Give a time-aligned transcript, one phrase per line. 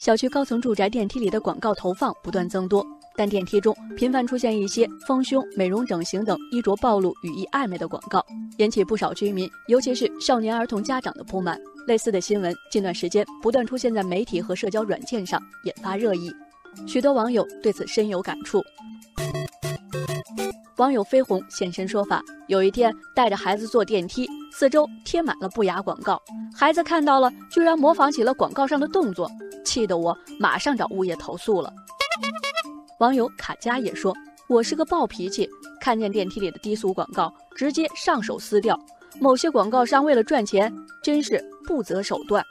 [0.00, 2.82] 小区高层住宅电梯里的广告投放不断增多，
[3.16, 8.24] 但电梯中频繁出现一些丰胸、美容整形等衣着暴露、语意暧昧的广告，
[8.56, 11.60] 引起不少居民，尤其是少年儿童家长的不满。
[11.86, 16.32] 类似的新闻近段时间不断出现在媒体和社交软件上，引发热议。
[16.86, 18.62] 许多网友对此深有感触。
[20.78, 26.18] 网友飞鸿现身说法：有一天带着孩子坐电梯，四周贴满了不雅广告，
[26.56, 29.30] 孩子看到了，居然模仿起了广告上的动作，
[29.70, 31.72] 气得我马上找物业投诉了。
[32.98, 34.12] 网友卡佳也说
[34.50, 35.48] ：“我是个暴脾气，
[35.80, 38.76] 看见电梯里的低俗广告，直接上手撕掉。
[39.20, 42.44] 某些广告商为了赚钱，真是不择手段。”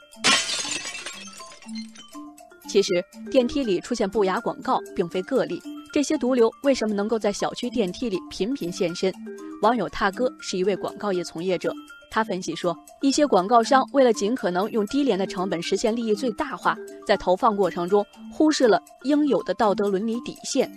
[2.66, 5.60] 其实，电梯里出现不雅广告并非个例。
[5.92, 9.12] 这些毒瘤为什么能够在小区电梯里频频现身？
[9.60, 11.70] 网友踏哥是一位广告业从业者，
[12.10, 20.70] 他分析说，一些广告商为了尽可能用低廉的成本实现利益最大化，在投放过程中忽视了应有的道德伦理底线。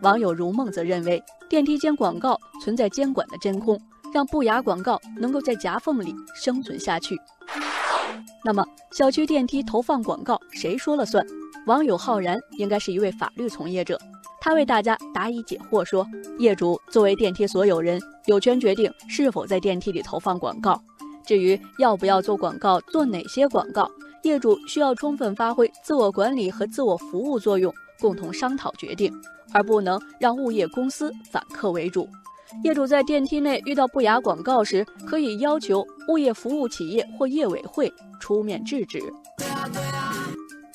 [0.00, 3.78] 网友如梦则认为，电梯间广告存在监管的真空，
[4.14, 7.14] 让不雅广告能够在夹缝里生存下去。
[8.42, 11.22] 那么，小区电梯投放广告谁说了算？
[11.66, 14.00] 网友浩然应该是一位法律从业者，
[14.40, 16.06] 他为大家答疑解惑说：
[16.38, 20.80] 业主作为电梯所有人，有权决定是否在电梯里投放广告。
[21.26, 23.88] 至于要不要做广告，做哪些广告，
[24.22, 29.12] 业主需要充分发挥自我管理和自我服务作用，共同商讨决定，
[29.52, 32.08] 而不能让物业公司反客为主。
[32.64, 39.00] 业主在电梯内遇到不雅广告时，可以要求物业服务企业或业委会出面制止。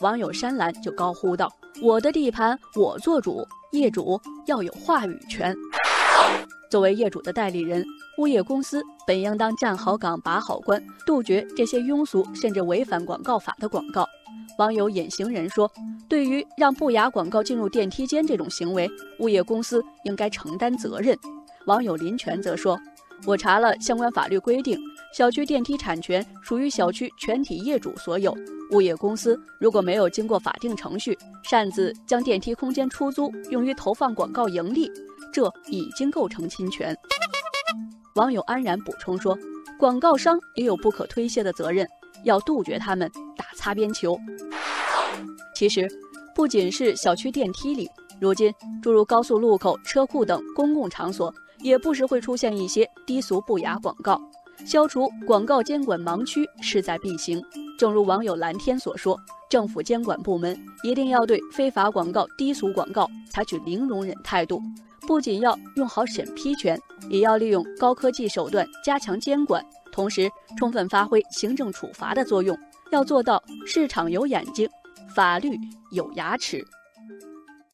[0.01, 1.49] 网友山兰就高呼道
[1.81, 5.55] ：“我的地盘我做主，业主要有话语权。
[6.69, 7.85] 作为业主的代理人，
[8.17, 14.05] 物业公司本应当站好岗、把好关，杜绝这些庸俗甚至违反广告法的广告。”
[14.59, 15.71] 网友隐形人说
[16.09, 21.17] ：“对于让不雅广告进入电梯间这种行为，物业公司应该承担责任。”
[21.67, 22.77] 网友林泉则说
[23.25, 24.77] ：“我查了相关法律规定。”
[25.15, 28.35] 小区电梯产权属于小区全体业主所有，
[28.71, 34.91] 物业公司如果没有经过法定程序，擅自将电梯空间出租用于投放广告盈利，
[35.31, 36.93] 这已经构成侵权。
[38.15, 39.39] 网友安然补充说，
[39.79, 41.87] 广告商也有不可推卸的责任，
[42.25, 44.19] 要杜绝他们打擦边球。
[45.55, 45.87] 其实，
[46.35, 47.89] 不仅是小区电梯里，
[48.19, 54.19] 如今诸如高速路口、车库等公共场所，也不时会出现一些低俗不雅广告。
[54.65, 57.41] 消除广告监管盲区势在必行。
[57.77, 64.59] 正如网友蓝天所说，政府监管部门一定要对非法广告、低俗广告采取零容忍态度，
[65.07, 72.57] 不仅要用好审批权，也要利用高科技手段加强监管，同时充分发挥行政处罚的作用，
[72.91, 74.67] 要做到市场有眼睛，
[75.13, 75.51] 法律
[75.91, 76.65] 有牙齿。